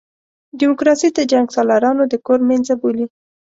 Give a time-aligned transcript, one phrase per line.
[0.59, 3.05] ډیموکراسي د جنګسالارانو د کور مېنځه بولي.